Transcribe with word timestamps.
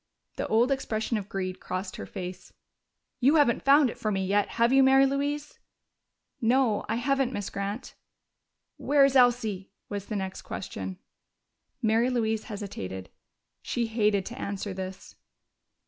The 0.37 0.47
old 0.47 0.71
expression 0.71 1.15
of 1.19 1.29
greed 1.29 1.59
crossed 1.59 1.97
her 1.97 2.07
face. 2.07 2.53
"You 3.19 3.35
haven't 3.35 3.61
found 3.61 3.87
it 3.91 3.99
for 3.99 4.11
me 4.11 4.25
yet, 4.25 4.47
have 4.57 4.73
you, 4.73 4.81
Mary 4.81 5.05
Louise?" 5.05 5.59
"No, 6.41 6.83
I 6.89 6.95
haven't, 6.95 7.31
Miss 7.31 7.51
Grant." 7.51 7.93
"Where 8.77 9.05
is 9.05 9.15
Elsie?" 9.15 9.69
was 9.89 10.07
the 10.07 10.15
next 10.15 10.41
question. 10.41 10.97
Mary 11.83 12.09
Louise 12.09 12.45
hesitated: 12.45 13.11
she 13.61 13.85
hated 13.85 14.25
to 14.25 14.39
answer 14.39 14.73
this. 14.73 15.17